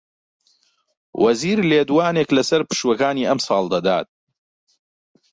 [1.23, 4.07] وەزیر لێدوانێک لەسەر پشووەکانی ئەمساڵ دەدات